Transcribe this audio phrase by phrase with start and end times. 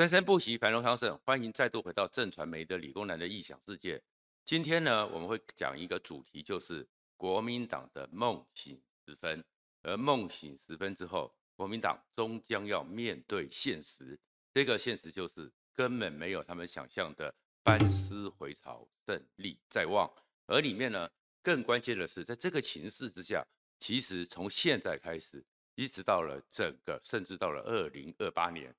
[0.00, 1.14] 生生不息，繁荣昌盛。
[1.26, 4.02] 欢迎再度回到正传媒的理工男的异想世界。
[4.46, 6.88] 今天呢，我们会讲一个主题，就是
[7.18, 9.44] 国民党的梦醒时分。
[9.82, 14.18] 而梦醒时分之后，国民党终将要面对现实。
[14.54, 20.10] 这个现实就是根本没有他们想象的班师回朝、胜利在望。
[20.46, 21.10] 而里面呢，
[21.42, 23.46] 更关键的是，在这个情势之下，
[23.78, 25.44] 其实从现在开始，
[25.74, 28.74] 一直到了整个，甚至到了二零二八年。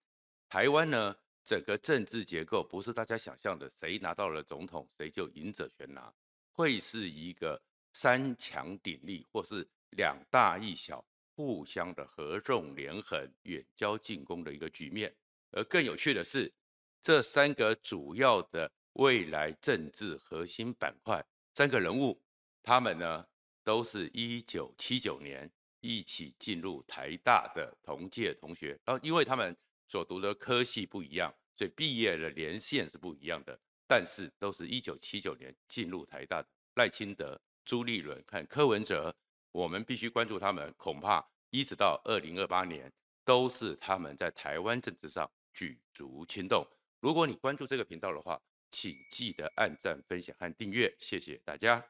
[0.51, 1.15] 台湾呢，
[1.45, 6.13] 整个政治结构不是大家想象的，谁拿到了总统，谁就赢者全拿，
[6.51, 7.57] 会是一个
[7.93, 11.01] 三强鼎立，或是两大一小
[11.33, 15.15] 互相的合纵连横、远交近攻的一个局面。
[15.51, 16.53] 而更有趣的是，
[17.01, 22.21] 这三个主要的未来政治核心板块，三个人物，
[22.61, 23.25] 他们呢，
[23.63, 29.55] 都是一九七九年一起进入台大的同届同学，然后因为他们。
[29.91, 39.13] 所读的科系不一样，所以毕业的年限是不一样的，但是都是一九七九年进入台大的赖清德、朱立伦和柯文哲，
[39.51, 42.89] 我们必须关注他们，恐怕一直到二零二八年
[43.25, 46.65] 都是他们在台湾政治上举足轻重。
[47.01, 51.85] 如果你关注这个频道的话，请记得按赞、分享和订阅，谢谢大家。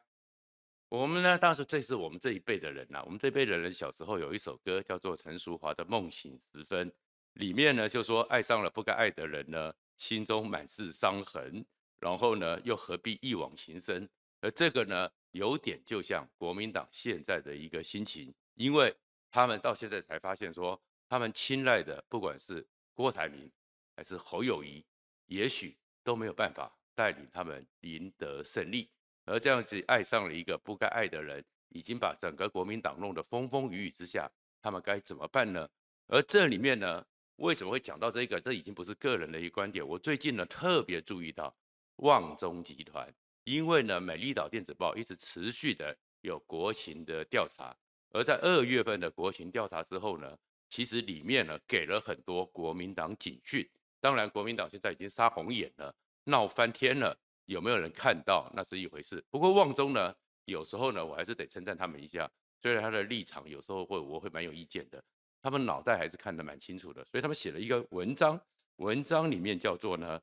[0.89, 6.89] 我们呢，当时这是我们这一辈的人呐、我们这一辈的人小时候有一首歌叫做陈淑华的《梦醒时分》。
[7.33, 11.65] 里面呢，就说爱上了不该爱的人呢，心中满是伤痕，
[11.99, 14.07] 然后呢，又何必一往情深？
[14.41, 18.93] 而这个呢，有点就像国民党现在的一个心情，因为
[19.31, 23.49] 他们到现在才发现说，他们青睐的不管是郭台铭
[23.95, 24.83] 还是侯友谊，
[25.27, 28.89] 也许都没有办法带领他们赢得胜利。
[29.25, 34.29] 而这样子爱上了一个不该爱的人，已经把整个国民党弄得风风雨雨之下，
[34.61, 35.69] 他们该怎么办呢？
[36.07, 37.05] 而这里面呢？
[37.37, 38.39] 为什么会讲到这个？
[38.39, 39.87] 这已经不是个人的一个观点。
[39.87, 41.55] 我最近呢特别注意到
[41.97, 43.11] 旺中集团，
[43.45, 47.75] 因为呢美丽岛电子报一直持续的有国情的调查，
[48.11, 50.37] 而在二月份的国情调查之后呢，
[50.69, 53.67] 其实里面呢给了很多国民党警讯。
[53.99, 59.23] 当然，国民党现在已经杀红眼了，闹翻天了，有没有人看到那是一回事。
[59.29, 60.15] 不过旺中呢，
[60.45, 62.29] 有时候呢我还是得称赞他们一下，
[62.61, 65.03] 虽然他的立场有时候会我会蛮有意见的。
[65.41, 68.39] 他们脑袋还是看得蛮清楚的，所以他们写了一个文章，
[68.75, 70.21] 文章里面叫做呢，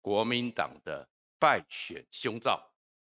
[0.00, 2.60] 国民党的败选凶兆。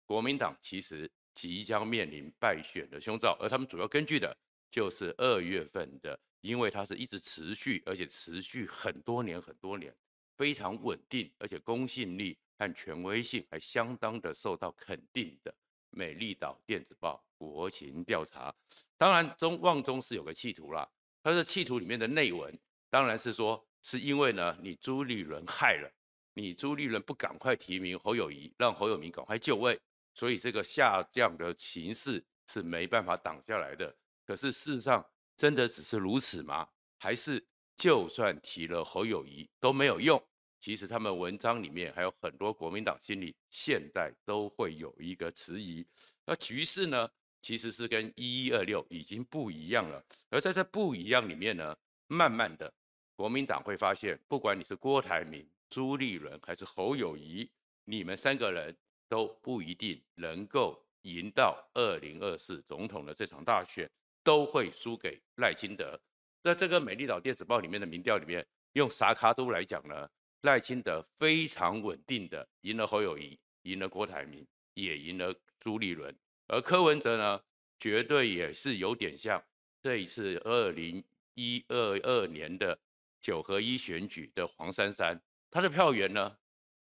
[0.06, 4.36] 国民党其实即将面临败选的凶兆，而他们主要根据的
[4.70, 9.96] 就是二月份的，因为它是一直持续，而且持续很多年很多年，
[10.36, 15.54] 非常稳定，而且公信力和权威性还相当的受到肯定的
[15.92, 18.54] 美丽岛电子报国情调查。
[18.98, 20.90] 当然中旺中是有个企图啦。
[21.24, 22.58] 他的企图里面的内文，
[22.90, 25.92] 当然是说，是因为呢，你朱立伦害了
[26.34, 29.80] 你，朱立伦不赶快提名侯友谊，让侯友明赶快就位，
[30.16, 33.96] 所以这个下降的形势是没办法挡下来的。
[34.26, 35.06] 可是事实上，
[35.38, 36.68] 真的只是如此吗？
[36.98, 37.44] 还是
[37.76, 40.22] 就算提了侯友谊都没有用？
[40.60, 45.86] 其实他们文章里面还有很多国民党心里现在都会有一个迟疑。
[46.26, 47.10] 那局势呢？
[47.42, 51.76] 其实是跟一一二六已经不一样了，而在这不一样里面呢，
[52.08, 52.72] 慢慢的，
[53.16, 57.50] 国民党会发现，不管你是郭台铭、朱立伦还是侯友宜，
[57.86, 58.76] 你们三个人
[59.10, 63.90] 都不一定能够赢到二零二四总统的这场大选，
[64.24, 66.00] 都会输给赖清德。
[66.44, 70.08] 在这个美丽岛电子报里面的民调里面，用萨卡都来讲呢，
[70.42, 76.16] 赖清德非常稳定的赢了侯友宜，赢了郭台铭，也赢了朱立伦。
[76.52, 77.42] 而柯文哲呢，
[77.80, 79.42] 绝对也是有点像
[79.82, 81.02] 这一次二零
[81.36, 82.78] 一二二年的
[83.22, 85.18] 九合一选举的黄珊珊，
[85.50, 86.38] 他的票源呢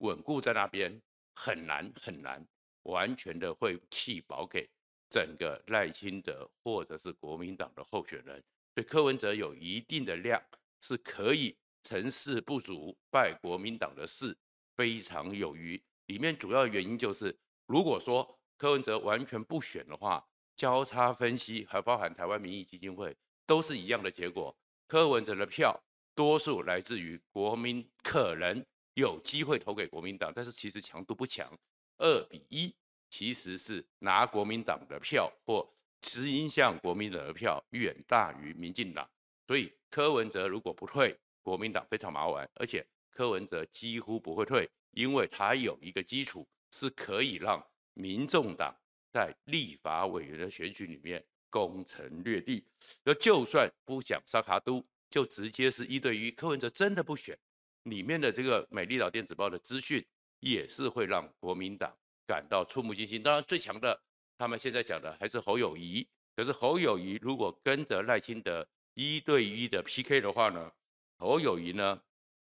[0.01, 1.01] 稳固在那边，
[1.35, 2.47] 很难很难
[2.83, 4.69] 完全的会弃保给
[5.09, 10.39] 整个赖清德或者是国民党的候选人，对柯文哲有一定的量
[10.83, 14.37] 是可以成事不足败国民党的事
[14.77, 15.83] 非常有余。
[16.09, 17.35] 里面主要原因就是
[17.65, 18.39] 如果说。
[18.57, 20.25] 柯文哲完全不选的话，
[20.57, 23.15] 交叉分析还包含台湾民意基金会
[23.45, 24.57] 都是一样的结果。
[24.87, 25.79] 柯文哲的票
[26.15, 28.65] 多数来自于国民，可能
[28.95, 31.53] 有机会投给国民党，但是其实强度不强，
[31.99, 32.73] 二比一
[33.11, 35.69] 其实是拿国民党的票或
[36.01, 39.09] 倾向国民党的票远大于民进党。
[39.49, 47.61] 所以柯文哲如果不退，国民党非常麻烦，而且柯文哲几乎不会退，因为他有一个基础是可以让。
[47.95, 48.75] 民众党
[49.13, 52.65] 在立法委员的选举里面攻城略地，
[53.05, 56.31] 那就算不讲萨卡都，就直接是一对一。
[56.31, 57.39] 柯文哲真的不选，
[57.85, 60.05] 里面的这个美丽岛电子报的资讯，
[60.41, 61.97] 也是会让国民党
[62.27, 63.23] 感到触目惊心。
[63.23, 64.03] 当然，最强的，
[64.37, 66.07] 他们现在讲的还是侯友谊。
[66.35, 70.73] 可是侯友谊如果跟着赖清德一对一的 PK 的话呢，
[71.19, 72.03] 侯友谊呢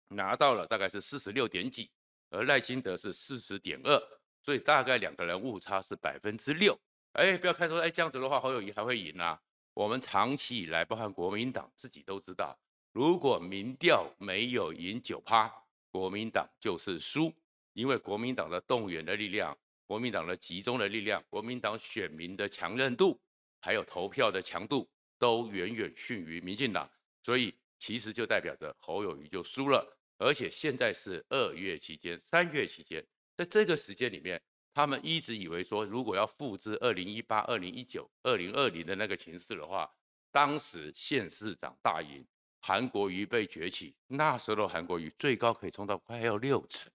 [0.10, 1.90] 拿到了大概是四十六点几，
[2.30, 3.98] 而赖清德是四十点二，
[4.44, 6.78] 所以大概两个人误差是百分之六。
[7.14, 9.40] 哎，不要看说，哎，这样子的话，侯友谊还会赢啊？
[9.74, 12.58] 我们长期以来，包含国民党自己都知道，
[12.92, 15.52] 如果民调没有赢九趴，
[15.90, 17.34] 国民党就是输，
[17.74, 19.58] 因为国民党的动员的力量、
[19.88, 23.20] 国民党的集中的力量、国民党选民的强韧度，
[23.62, 26.90] 还有投票的强度，都远远逊于民进党，
[27.24, 29.98] 所以其实就代表着侯友谊就输了。
[30.18, 33.04] 而且现在是二月期间、三月期间，
[33.40, 34.42] 在这个时间里面。
[34.72, 39.90] 他们一直以为说，如果要复制二零一八、二零一九、二零二零的那个情势的话，
[40.32, 42.26] 当时县市长大赢，
[42.60, 46.90] 韩国瑜被崛起，那时候韩国瑜最高可以冲到快要六成，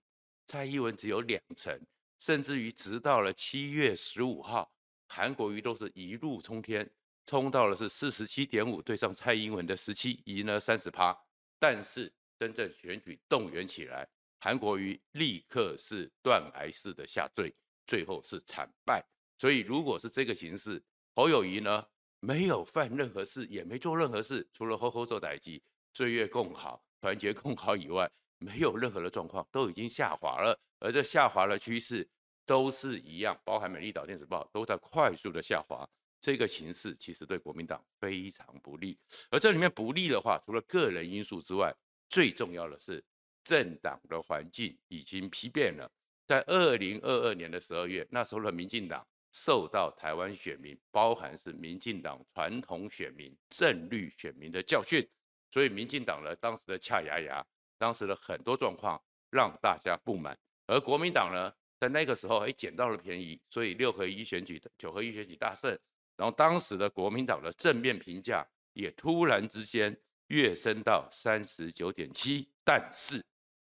[0.46, 1.78] 蔡英文只有两成，
[2.20, 4.72] 甚至于直到了七月十五号，
[5.08, 6.88] 韩国瑜都是一路冲天，
[7.26, 11.14] 冲到了是四十七点五对上蔡英文的十七，赢了三十趴。
[11.58, 14.08] 但是真正选举动员起来，
[14.44, 17.50] 韩国瑜立刻是断崖式的下坠。
[17.86, 19.02] 最后是惨败，
[19.38, 20.82] 所以如果是这个形势，
[21.14, 21.82] 侯友宜呢
[22.20, 25.62] 没有犯任何事，也没做任何事，除了好好做代志，
[25.94, 30.58] 岁月共好，团结共好以外，没有任何的状况，都已经下滑了。
[30.78, 32.06] 而这下滑的趋势
[32.44, 35.88] 都是一样，包含美丽岛电子报都在快速的下滑。
[36.20, 38.98] 这个形势其实对国民党非常不利。
[39.30, 41.74] 而这里面不利的话，除了个人因素之外，
[42.10, 43.02] 最重要的是
[43.44, 45.88] 政党的环境已经丕变了。
[46.26, 55.06] 在二零二二年的十二月，那时候的民进党受到台湾选民，包含是民进党传统选民、政绿选民的教训，
[55.50, 57.44] 所以民进党呢，当时的恰牙牙，
[57.76, 58.98] 当时的很多状况
[59.30, 65.78] 让大家不满，而国民党呢，在那个时候哎捡到了便宜，所以六合一选举、九合一选举大胜，
[66.16, 69.94] 然后当时的国民党的正面评价也突然之间
[70.28, 73.22] 跃升到三十九点七，但是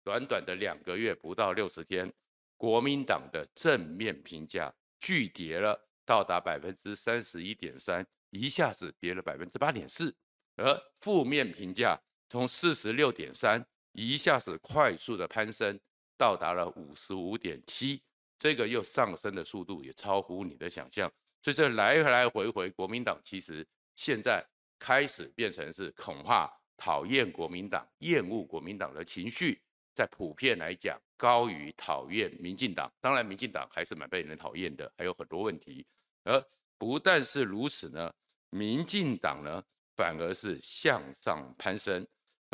[0.03, 2.12] 短短的两个月不到六十天。
[2.57, 10.15] 国民党的正面评价巨跌了，到达百分之三十一点三，一下子跌了百分之八点四。
[10.57, 12.00] 而负面评价
[12.30, 15.80] 从四十六点三，一下子快速的攀升，
[16.15, 18.00] 到达了五十五点七，
[18.38, 21.12] 这个又上升的速度也超乎你的想象。
[21.42, 24.45] 所以这来来回回，国民党其实现在
[24.77, 26.47] 开始变成是恐怕
[26.77, 29.59] 讨厌国民党、厌恶国民党的情绪。
[29.94, 32.92] 在普遍来讲，高于讨厌民进党。
[33.00, 35.86] 当然，民进党还是蛮被人讨厌的，还有很多问题。
[36.24, 36.44] 而
[36.78, 38.14] 不但是如此呢，
[38.50, 39.64] 民进党呢
[39.96, 42.08] 反而是向上攀升。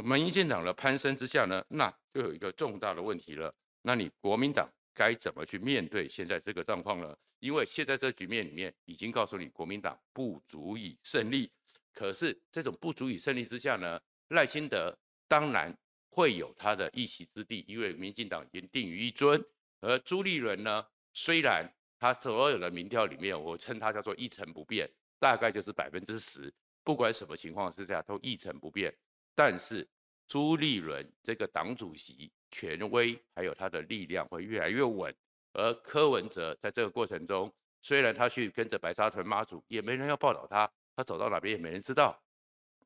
[0.04, 3.54] 民进党的攀升之下呢，那就有一个重大的问题了。
[3.82, 7.16] 那你国民党该怎么去面对现在这个状况呢？
[7.40, 11.52] 因为现在这局面里面已经告诉你，国民党不足以胜利。
[11.94, 14.00] 可是这种不足以胜利之下呢，
[14.30, 14.98] 赖清德
[15.28, 15.76] 当然。
[16.18, 19.40] 会有他的一席之地，因为民进党已经定于一尊。
[19.82, 20.84] 而朱立伦呢，
[21.14, 26.52] 虽然他所有的民调里面，我称他叫做一成不变，大概就是百分之十，
[26.84, 28.92] 不管什么情况之下都一成不变。
[29.36, 29.88] 但是
[30.26, 35.16] 朱立伦这个党主席权威还有他的力量会越来越稳。
[35.54, 42.20] 而柯文哲在这个过程中，虽然他去跟着白沙屯妈祖，也没人要报道他，他走到哪边也没人知道，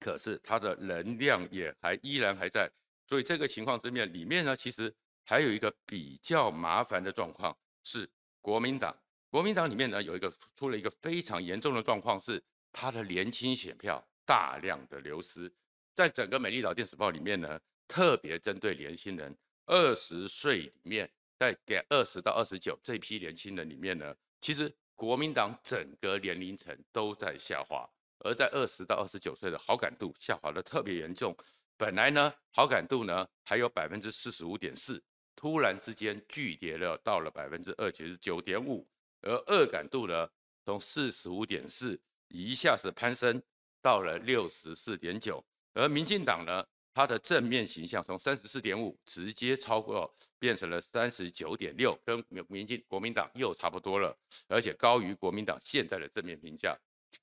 [0.01, 2.69] 可是他的能量也还依然还在。
[3.11, 7.53] 所以这个情况之面里面呢，其实还有一个比较麻烦的状况
[7.83, 8.97] 是国民党。
[9.29, 12.41] 国民党里面呢有一个出了一个非常严重的状况，是
[12.71, 15.51] 他的年轻选票大量的流失。
[15.93, 27.85] 在整个美丽岛电子报里面呢，特别针对年轻人，二十岁里面，在给二十到二十九这批年轻人里面呢，其实国民党整个年龄层都在下滑，
[28.19, 31.35] 而在二十到二十九岁的好感度下滑的特别严重。
[31.81, 35.03] 本来呢，好感度呢还有百分之四十五点四，
[35.35, 38.87] 突然之间巨跌了，到了百分之二十九点五，
[39.21, 40.29] 而恶感度呢
[40.63, 43.41] 从四十五点四一下子攀升
[43.81, 54.15] 到了六十四点九，而民进党呢，它的正面形象从三十四点五直接超过，变成了三十九点六，跟民进国民党又差不多了，
[54.47, 56.77] 而且高于国民党现在的正面评价，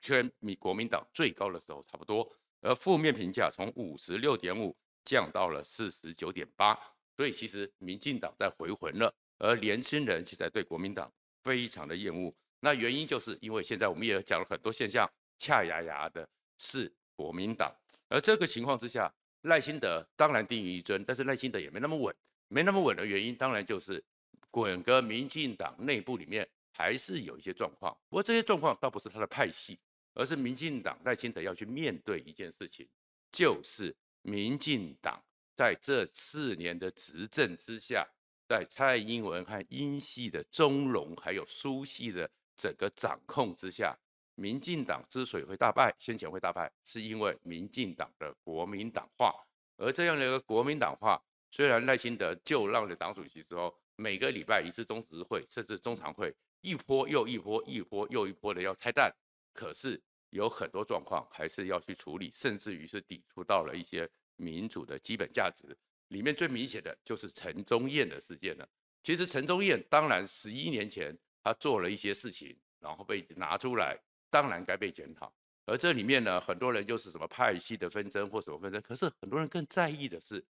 [0.05, 2.29] 跟民国民党最高的时候差不多。
[2.61, 6.79] 而负面评价从五十六点五降到了四十九点八，
[7.17, 11.13] 所以其实民进党在回魂了，而年轻人现在对国民党
[11.43, 12.35] 非常的厌恶。
[12.61, 17.73] 那原因就是因为现在我们也讲了很多现象，恰牙牙的是国民党。
[18.09, 19.13] 而这个情况之下，
[19.43, 22.15] 赖清德当然定于一尊，但是赖清德也没那么稳，
[22.49, 24.03] 没那么稳的原因，当然就是
[24.51, 27.97] 滚个民进党内部里面还是有一些状况。
[28.09, 29.79] 不过这些状况倒不是他的派系，
[30.19, 32.89] 而是民进党赖清德要去面对一件事情，
[33.31, 35.23] 就是民进党
[35.55, 38.05] 在这四年的执政之下，
[38.49, 43.97] 在蔡英文和英系的中龙还有苏系的整个掌控之下。
[44.35, 49.33] 民进党之所以会大败，先前会大败，是因为民进党的国民党化。
[49.77, 51.21] 而这样的一个国民党化，
[51.51, 59.13] 虽然赖清德就任了党主席之后，每个礼拜一次中执会，甚至中常会，一波又一波，一波又一波的要拆弹，
[59.53, 65.77] 可是有很多状况还是要去处理，甚至于是抵触到了一些民主的基本价值。
[66.09, 68.69] 里面最明显的就是陈宗彦的事件了。
[69.03, 73.99] 其实陈宗彦当然十一年前他做了一些事情，然后被拿出来。
[74.31, 75.33] 当然该被检讨，
[75.65, 80.45] 而这里面呢，很多人就是什么派系的纷争或什么纷争，可是很多人更在意的是，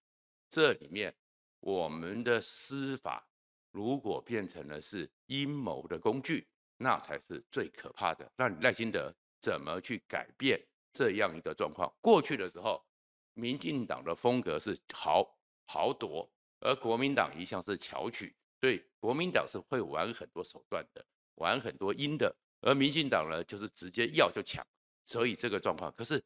[0.51, 1.15] 这里面
[1.61, 3.25] 我们的司法
[3.71, 6.45] 如果变成了是阴谋的工具，
[6.77, 8.29] 那才是最可怕的。
[8.37, 10.61] 那赖清德怎么去改变
[10.93, 11.93] 这样一个状况？
[12.01, 12.85] 过去的时候，
[13.35, 15.25] 民进党的风格是豪
[15.67, 16.31] 豪夺，
[16.61, 21.05] 而国民党一向是巧取，所以国民党是会玩很多手段的，
[21.37, 22.35] 玩很多阴的。
[22.61, 24.67] 而民进党呢，就是直接要就抢，
[25.07, 25.93] 所以这个状况。
[25.93, 26.21] 可是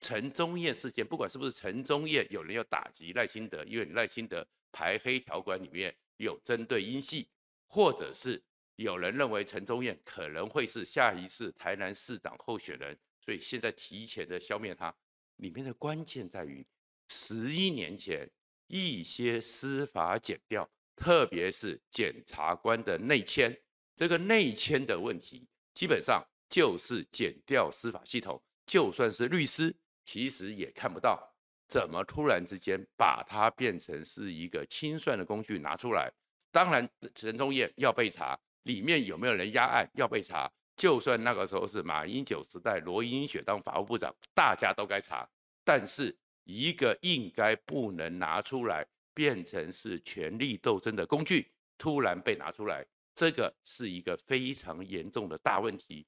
[0.00, 7.30] 陈忠彦事件，不管是不是陈忠彦，有人要打击赖清德，因为赖清德排黑条款里面有针对英系，
[7.66, 8.42] 或者是
[8.78, 14.94] 有人认为陈宗彦可能会是下一次台南市长候选人，所以现在提前的消灭他。
[15.38, 16.64] 里面的关键在于
[17.08, 18.28] 十一年前
[18.68, 23.60] 一些司法减调，特别是检察官的内迁，
[23.96, 25.48] 这个内迁的问题。
[25.74, 31.20] 基本上就是减调司法系统，就算是律师，其实也看不到
[31.66, 36.12] 怎么突然之间把它变成是一个清算的工具拿出来。
[36.52, 40.50] 当然，陈宗彦要被查，里面有没有人压案要被查。
[40.76, 45.28] 就算那个时候是马英九时代，罗英雪当法务部长，大家都该查。
[45.64, 52.86] 但是一个应该不能拿出来变成是权力斗争的工具，突然被拿出来。
[53.14, 56.06] 这个是一个非常严重的大问题，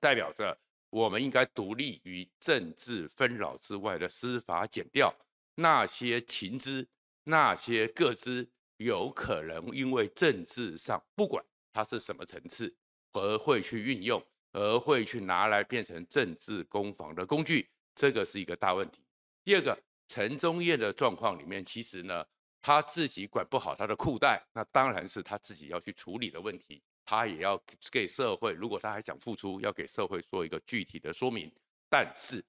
[0.00, 0.56] 代表着
[0.90, 5.12] 我们应该独立于政治纷扰之外的司法检调，
[5.56, 6.88] 那些情资、
[7.24, 12.74] 那些个资，有可能因为政治上不管它是什么层次，
[13.12, 19.02] 而会去运用，而会去拿来变成政治攻防的工具，这个是一个大问题。
[19.44, 22.24] 第二个，陈宗彦的状况里面，其实呢。
[22.64, 26.80] 他自己管不好他的裤带，那当然是他自己要去处理的问题。
[27.04, 27.60] 他也要
[27.90, 31.52] 给社会，如果他还想付出，要给社会做一个具体的说明。
[31.90, 32.40] 但是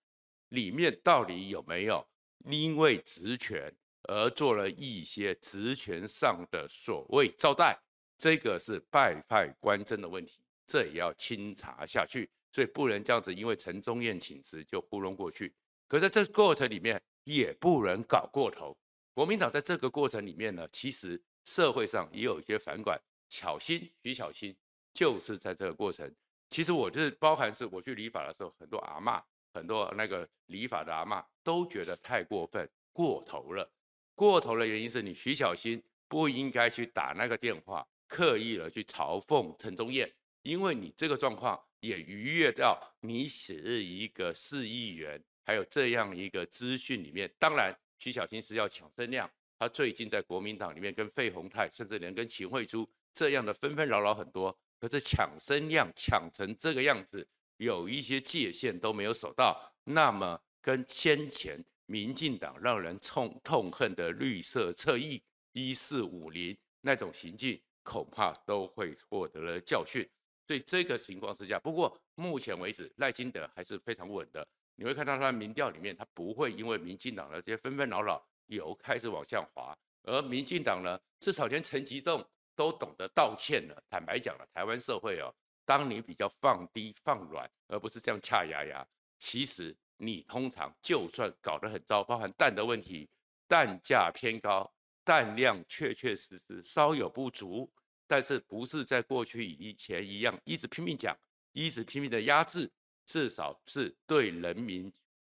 [0.50, 2.08] 里面到底有没有
[2.46, 7.76] 因为职权而做了一些职权上的所谓招待，
[8.24, 12.30] 这个是败坏官争的问题，这也要清查下去。
[12.54, 15.54] 所以不能这样子，因为陈宗彦请辞就糊弄过去。
[15.90, 18.74] 可是在这过程里面也不能搞过头。
[19.14, 22.98] 国民党在这个过程里面呢，其实社会上也有一些反感。
[23.28, 24.56] 巧心，徐巧芯
[24.94, 26.10] 就是在这个过程。
[26.50, 29.22] 其实我就是包含是我去理发的时候，很多阿嬷，
[29.54, 33.70] 很多那个理发的阿嬷都觉得太过分、过头了。
[34.16, 47.74] 过头的原因是你徐巧芯不应该去打那个电话，刻意的去嘲讽陈宗彦，因为你这个状况也逾越到你是一个市议员，还有这样一个资讯里面，当然。
[48.00, 70.08] 徐巧芯是要抢声量，他最近在国民党里面跟费鸿泰，甚至连跟秦慧珠这样的纷纷扰扰很多，可是抢声量抢成这个样子，有一些界限都没有守到，那么跟先前民进党让人痛痛恨的绿色侧翼一四五零那种行径，恐怕都会获得了教训。
[70.46, 74.46] 所以这个情况之下，不过目前为止赖清德还是非常稳的。
[74.76, 82.26] 你会看到他的民调里面，他不会因为民进党的这些纷纷扰扰有开始往下滑，而民进党呢，至少连陈吉仲
[82.56, 83.84] 都懂得道歉了。
[83.90, 88.86] 坦白讲了，台湾社会哦，当你比较放低放软，而不是这样恰牙牙，
[89.20, 93.08] 其实你通常就算搞得很糟，包含蛋的问题，
[93.48, 94.70] 蛋价偏高，
[95.04, 97.72] 蛋量确确实实稍有不足，
[98.08, 101.18] 但是不是在过去以前一样一直拼命讲，
[101.52, 102.72] 一直拼命的压制。
[103.06, 104.90] 至少是对人民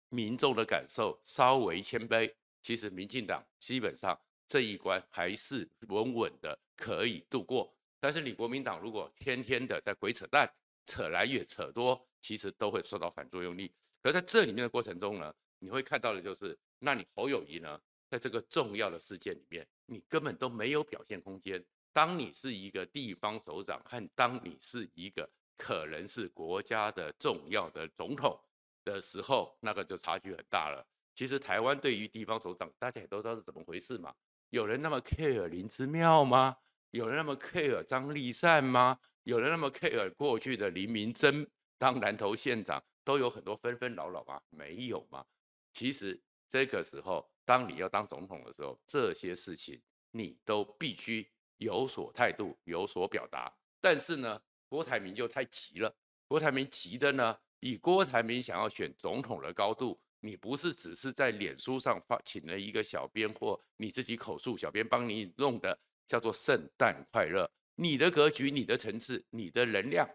[0.08, 2.32] 民众的感受稍微谦卑。
[2.62, 7.70] 其实民进党基本上这一关还是稳稳的可以度过。
[8.00, 10.50] 但是你国民党如果天天的在鬼扯淡，
[10.86, 13.70] 扯来越扯多，其实都会受到反作用力。
[14.02, 21.62] 可在这里面的过程中呢，你会看到的就是那你侯友谊呢，在这个重要的事件里面，你根本都没有表现空间。
[21.92, 28.38] 当你是一个地方首长，和当你是一个可能是国家的重要的总统
[28.84, 30.86] 的时候，那个就差距很大了。
[31.14, 34.14] 其实台湾对于地方首长，大家也都知道是怎么回事嘛。
[34.50, 36.56] 有人那么 care 林之妙吗？
[36.92, 38.98] 有人那么 care 张立善吗？
[39.24, 41.46] 有人那么 care 过去的林明珍
[41.76, 44.40] 当南投县长，都有很多纷纷扰扰吗？
[44.50, 45.24] 没有吗？
[45.72, 51.26] 其实这个时候，当你要当总统的时候，这些事情你都必须
[51.56, 53.50] 有所态度，有所表达。
[53.80, 54.38] 但是呢，
[54.68, 55.96] 郭台铭就太急了。
[56.26, 59.98] 郭台铭急的呢，以郭台铭想要选总统的高度。
[60.20, 67.50] 你不是只是在脸书上发请了一个小编，或你自己口述，小编帮你弄的，叫做圣诞快乐。
[67.76, 70.06] 你的格局、你的层次、你的能量，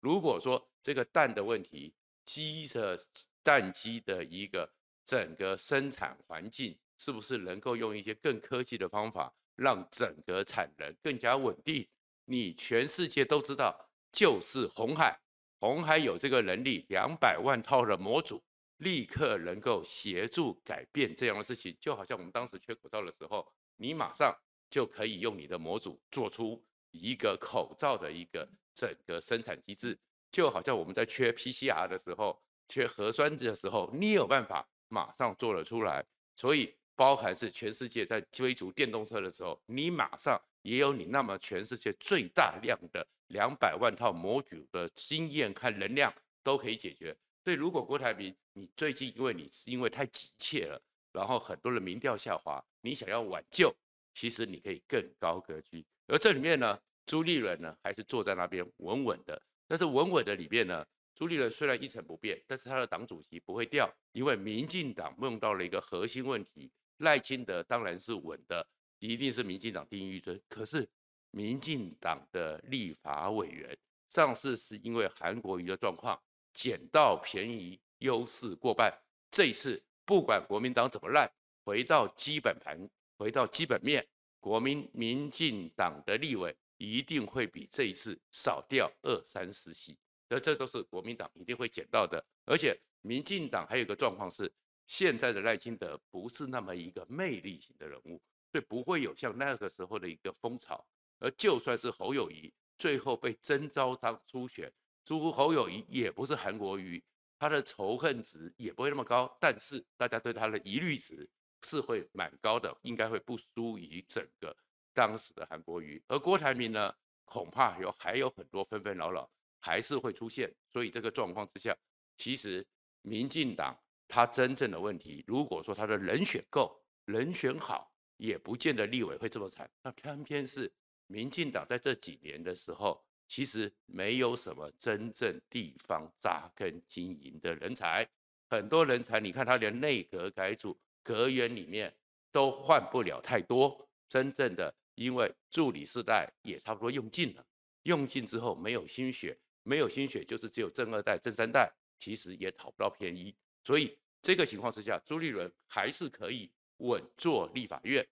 [0.00, 1.94] 如果说这个蛋的问题，
[2.26, 2.98] 鸡的
[3.42, 4.70] 蛋鸡的一个
[5.04, 11.86] 整个生产环境，是不是能够用一些更科技的方法，让整个产能更加稳定？
[12.24, 15.18] 你全世界都知道，就是红海，
[15.60, 18.42] 红海有这个能力，两百万套的模组。
[18.78, 24.36] 立刻能够协助改变这样的事情，就好像我们当时缺口罩的时候，你马上
[24.68, 29.96] 就可以用你的模组做出一个口罩的一个整个生产机制，
[30.32, 36.04] 就好像我们在缺 PCR 的时候、缺核酸的时候，你有办法马上做了出来。
[36.36, 47.16] 所以，包含是全世界在追逐电动车的时候，你马上也有你那么全世界最大量的两百万套模组的经验和能量都可以解决。
[47.42, 50.80] 所以，如果郭台铭，你最近因为你是因为太急切了，
[51.12, 53.74] 然后很多的民调下滑，你想要挽救，
[54.12, 55.84] 其实你可以更高格局。
[56.06, 59.40] 而这里面呢，朱立伦呢还是坐在那边稳稳的。
[59.66, 60.84] 但是稳稳的里面呢，
[61.22, 66.68] 朱立伦虽然一成不变，但是他的党主席不会掉，因为民进党梦到了一个核心问题。
[66.96, 68.66] 赖清德当然是稳的，
[68.98, 70.42] 一定是民进党第一尊。
[70.48, 70.84] 可是
[71.30, 76.20] 民进党的立法委员上次是因为韩国瑜的状况。
[76.52, 78.92] 捡到便宜，优势过半。
[79.30, 81.32] 这一次不管国民党怎么烂，
[81.64, 82.76] 回到基本盘，
[83.16, 84.04] 回到基本面，
[84.40, 89.96] 国民民进党的立委一定会比这一次少掉二三十席。
[90.32, 92.24] 而这都是国民党一定会捡到的。
[92.44, 94.52] 而且民进党还有一个状况是，
[94.86, 100.84] 现在的赖清德不是那么一个魅力型的人物，所以不会有像那个时候的一个风潮。
[101.18, 104.72] 而就算是侯友谊最后被征召当初选。
[105.04, 107.02] 朱侯友谊也不是韩国瑜，
[107.38, 111.28] 他的仇恨值也不会那么高，但是大家对他的疑虑值
[111.62, 114.56] 是会蛮高的，应该会不输于整个
[114.94, 116.02] 当时的韩国瑜。
[116.06, 119.28] 而郭台铭呢，恐怕有还有很多纷纷扰扰
[119.62, 121.74] 还是会出现，所以这个状况之下，
[122.18, 122.66] 其实
[123.00, 123.74] 民进党
[124.06, 129.70] 他真正的问题，如果说他的人选够，人选好，也不见得立委会这么惨。
[129.82, 130.70] 那偏偏是
[131.06, 133.02] 民进党在这几年的时候。
[133.28, 138.06] 其实没有什么真正地方扎根经营的人才，
[138.50, 141.90] 很多人才，你看他连内阁改组阁员里面
[142.30, 147.46] 都换不了太多，真正的因为助理世代也差不多用尽了，
[147.84, 158.06] 用尽之后没有心血，没有心血就是只有正二代、正三代，其实也讨不到便宜，所以这个情况之下，朱立伦还是可以稳坐立法院，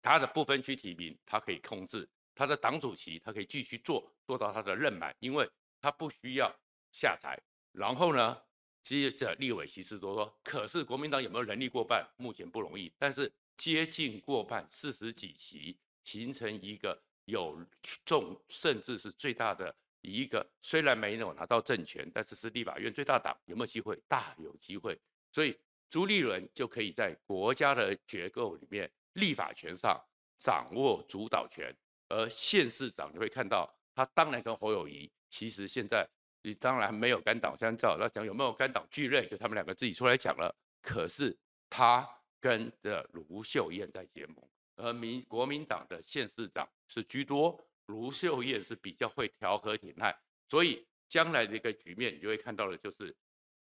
[0.00, 2.08] 他的不分区提名他可以控制。
[2.34, 5.48] 他的党主席，他可以继续做，做到他的任满，因为
[5.82, 6.50] 他不需要
[6.90, 7.38] 下台。
[7.72, 8.42] 然后呢，
[8.82, 12.02] 接着立委席次多说，可是国民党有没有能力过半？
[12.16, 17.62] 目前不容易，但是接近过半，四十几席，形成一个有
[18.06, 19.74] 重，甚至是最大的
[20.10, 20.46] 一个。
[20.60, 23.98] 虽然没有拿到政权，但是是立法院最大党，有没有机会？
[24.08, 24.98] 大有机会。
[25.30, 25.56] 所以
[25.88, 29.98] 朱立伦就可以在国家的结构里面，立法权上
[30.38, 31.74] 掌握主导权。
[32.08, 36.06] 而县市长你会看到，他当然跟侯友谊，其实现在
[36.42, 37.96] 你当然没有肝胆相照。
[37.98, 40.54] 那讲有没有肝胆俱累，就他们两个自己出来讲了。
[40.82, 41.34] 可是
[41.70, 42.06] 他
[42.38, 44.36] 跟着卢秀燕在结盟，
[44.76, 50.16] 而民国民党的县市长是居多，卢秀燕是比较会调和挺赖，
[50.48, 53.14] 所以将来的一个局面，你就会看到的就是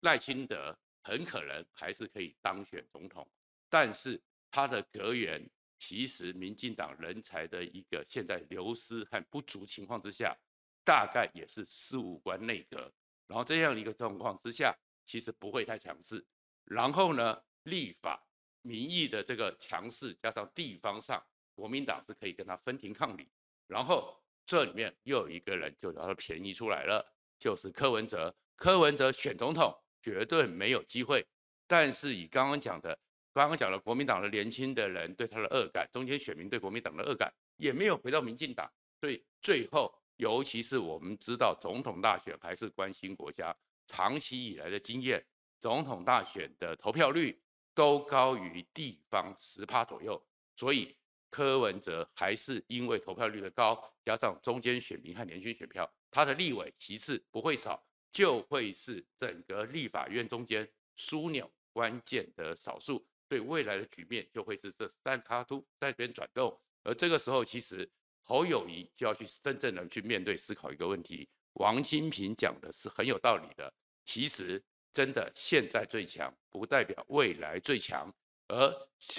[0.02, 3.30] 赖清德很可能还是可以当选总统，
[3.70, 5.50] 但是他的阁员。
[5.80, 10.36] 其实，民进党人才的一个现在流失和不足情况之下，
[10.84, 12.92] 大概也是事务官内阁。
[13.28, 14.76] 然后这样一个状况之下，
[15.06, 16.26] 其实不会太强势。
[16.64, 18.28] 然后呢，立法
[18.64, 23.30] 民意的这个强势，加上地方上国民党是可以跟他分庭抗礼。
[23.68, 27.06] 然后这里面又有一个人就拿到便宜出来了，
[27.38, 28.36] 就是柯文哲。
[28.56, 31.26] 柯文哲选总统绝对没有机会，
[31.68, 32.98] 但是以刚刚讲的。
[33.34, 38.68] 刚刚讲的国民党的年轻的人对他的恶感，中间选民对国民党的恶感也没有回到民进党，
[39.00, 45.24] 所以最后，尤其是我们知道总统大选还是关心国家，长期以来的经验，
[45.60, 47.40] 总统大选的投票率
[47.76, 50.20] 都高于地方十趴左右，
[50.56, 50.98] 所以
[51.38, 57.80] 柯文哲还是因为投票率的高，加上中间选民和年轻选票，他的立委其次不会少，
[58.12, 63.08] 就会是整个立法院中间枢纽关键的少数。
[63.28, 67.88] 对未来的局面就会是这三卡都在边转动，而这个时候其实
[68.24, 71.30] 侯友宜就要去真正的去面对思考一个问题。
[71.54, 73.72] 王金平讲的是很有道理的，
[74.04, 74.60] 其实
[74.92, 78.12] 真的现在最强不代表未来最强，
[78.48, 78.74] 而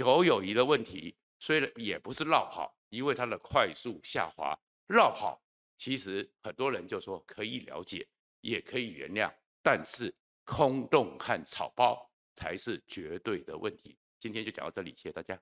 [0.05, 5.41] 侯友宜的问题虽然也不是绕跑，因为它的快速下滑绕跑，
[5.77, 8.07] 其实很多人就说可以了解，
[8.41, 13.99] 也可以原谅，但是空洞和草包才是绝对的问题。
[14.19, 15.41] 今天就讲到这里，谢谢大家。